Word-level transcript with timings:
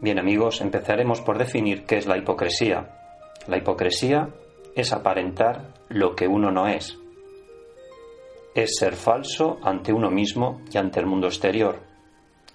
Bien 0.00 0.18
amigos, 0.18 0.60
empezaremos 0.60 1.20
por 1.20 1.38
definir 1.38 1.84
qué 1.84 1.98
es 1.98 2.06
la 2.08 2.18
hipocresía. 2.18 2.98
La 3.46 3.58
hipocresía 3.58 4.30
es 4.74 4.92
aparentar 4.92 5.74
lo 5.88 6.16
que 6.16 6.26
uno 6.26 6.50
no 6.50 6.66
es. 6.66 6.98
Es 8.56 8.78
ser 8.80 8.96
falso 8.96 9.60
ante 9.62 9.92
uno 9.92 10.10
mismo 10.10 10.62
y 10.68 10.78
ante 10.78 10.98
el 10.98 11.06
mundo 11.06 11.28
exterior. 11.28 11.78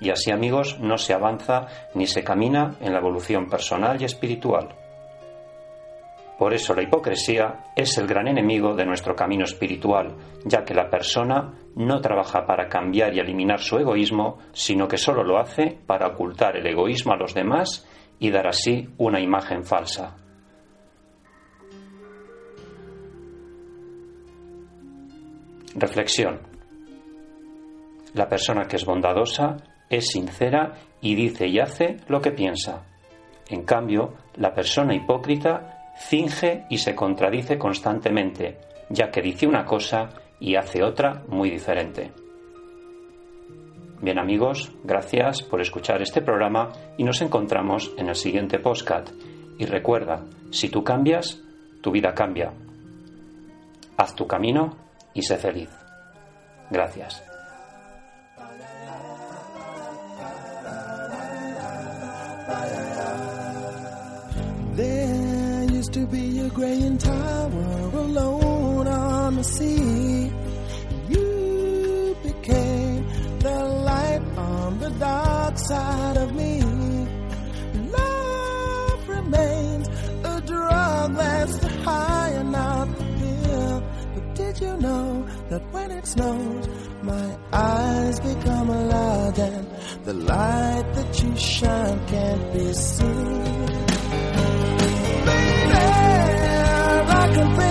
Y 0.01 0.09
así 0.09 0.31
amigos 0.31 0.81
no 0.81 0.97
se 0.97 1.13
avanza 1.13 1.67
ni 1.95 2.07
se 2.07 2.25
camina 2.25 2.75
en 2.81 2.91
la 2.91 2.99
evolución 2.99 3.49
personal 3.49 4.01
y 4.01 4.03
espiritual. 4.03 4.80
Por 6.42 6.56
eso 6.56 6.73
la 6.73 6.81
hipocresía 6.81 7.66
es 7.75 7.95
el 8.00 8.08
gran 8.08 8.28
enemigo 8.28 8.73
de 8.73 8.84
nuestro 8.84 9.16
camino 9.16 9.44
espiritual, 9.44 10.17
ya 10.44 10.66
que 10.66 10.73
la 10.73 10.89
persona 10.89 11.53
no 11.75 12.02
trabaja 12.02 12.47
para 12.47 12.67
cambiar 12.67 13.14
y 13.14 13.20
eliminar 13.20 13.59
su 13.59 13.78
egoísmo, 13.78 14.40
sino 14.51 14.88
que 14.88 14.97
solo 14.97 15.24
lo 15.24 15.38
hace 15.38 15.78
para 15.85 16.07
ocultar 16.07 16.57
el 16.57 16.66
egoísmo 16.66 17.13
a 17.13 17.18
los 17.18 17.35
demás 17.35 17.88
y 18.18 18.31
dar 18.31 18.47
así 18.47 18.90
una 18.97 19.19
imagen 19.19 19.63
falsa. 19.63 20.18
Reflexión. 25.75 26.40
La 28.16 28.28
persona 28.28 28.63
que 28.63 28.78
es 28.78 28.85
bondadosa 28.85 29.57
es 29.91 30.07
sincera 30.07 30.74
y 31.01 31.13
dice 31.13 31.46
y 31.46 31.59
hace 31.59 31.97
lo 32.07 32.19
que 32.19 32.31
piensa. 32.31 32.88
En 33.47 33.62
cambio, 33.63 34.16
la 34.38 34.56
persona 34.56 34.96
hipócrita 34.96 35.78
finge 35.97 36.66
y 36.69 36.78
se 36.78 36.96
contradice 36.96 37.57
constantemente, 37.57 38.57
ya 38.90 39.09
que 39.12 39.22
dice 39.22 39.47
una 39.47 39.66
cosa 39.66 40.09
y 40.40 40.56
hace 40.56 40.84
otra 40.84 41.24
muy 41.28 41.50
diferente. 41.50 42.12
Bien 44.01 44.18
amigos, 44.18 44.72
gracias 44.84 45.44
por 45.44 45.62
escuchar 45.62 46.01
este 46.01 46.22
programa 46.22 46.72
y 46.97 47.03
nos 47.03 47.22
encontramos 47.22 47.91
en 47.97 48.09
el 48.09 48.16
siguiente 48.16 48.57
postcat. 48.57 49.09
Y 49.59 49.66
recuerda, 49.66 50.25
si 50.50 50.69
tú 50.69 50.84
cambias, 50.84 51.40
tu 51.81 51.91
vida 51.91 52.16
cambia. 52.16 52.51
Haz 53.97 54.16
tu 54.16 54.25
camino 54.25 54.75
y 55.13 55.22
sé 55.22 55.38
feliz. 55.38 55.69
Gracias. 56.72 57.31
To 65.91 66.07
be 66.07 66.40
a 66.40 66.47
gray 66.50 66.79
graying 66.79 66.97
tower 66.97 67.90
alone 67.94 68.88
on 68.88 69.35
the 69.35 69.44
sea. 69.44 70.31
You 71.09 72.16
became 72.24 73.06
the 73.40 73.59
light 73.90 74.22
on 74.38 74.80
the 74.80 74.90
dark 74.91 75.57
side 75.57 76.16
of 76.16 76.34
me. 76.34 76.62
Love 77.91 79.09
remains 79.09 79.88
a 80.24 80.41
drug 80.46 81.16
that's 81.16 81.57
the 81.57 81.69
high 81.84 82.30
and 82.40 82.51
not 82.53 82.88
the 82.97 83.03
pill. 83.19 83.84
But 84.16 84.35
did 84.35 84.62
you 84.62 84.78
know 84.78 85.28
that 85.50 85.74
when 85.74 85.91
it 85.91 86.07
snows, 86.07 86.69
my 87.01 87.38
eyes 87.51 88.18
become 88.22 88.69
alive 88.69 89.40
and 89.40 89.68
the 90.06 90.13
light 90.13 90.85
that 90.94 91.22
you 91.22 91.35
shine 91.35 92.07
can't 92.07 92.53
be 92.53 92.72
seen? 92.72 93.91
Can 97.34 97.47
a 97.62 97.70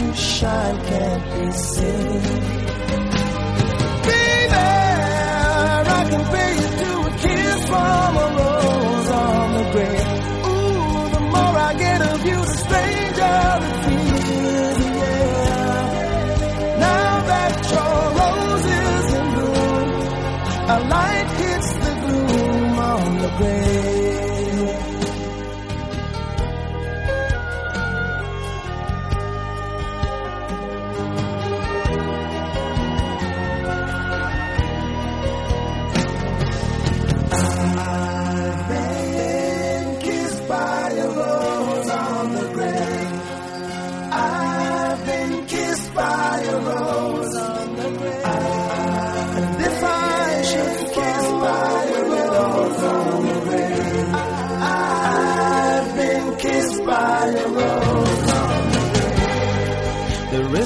you 0.00 0.14
shine 0.14 0.78
can't 0.84 1.24
be 1.32 1.50
seen? 1.52 2.22
Baby, 4.06 4.64
I 5.98 6.06
can 6.10 6.24
pay 6.34 6.52
you 6.60 6.68
to 6.82 6.90
a 7.06 7.12
kiss 7.22 7.58
from 7.70 8.16
a 8.24 8.26
rose 8.38 9.10
on 9.10 9.46
the 9.56 9.64
grave. 9.72 10.08
Ooh, 10.50 11.08
the 11.14 11.20
more 11.20 11.56
I 11.68 11.74
get 11.78 12.00
of 12.12 12.26
you, 12.26 12.36
the 12.36 12.56
stranger 12.64 13.36
it 13.68 13.76
feels, 13.84 14.84
yeah. 15.02 15.84
Now 16.86 17.10
that 17.30 17.54
your 17.74 17.98
rose 18.20 18.66
is 18.82 19.06
in 19.18 19.26
bloom, 19.34 19.88
a 20.74 20.78
light 20.94 21.28
hits 21.40 21.70
the 21.84 21.92
gloom 22.04 22.78
on 22.78 23.18
the 23.22 23.30
grave. 23.38 23.95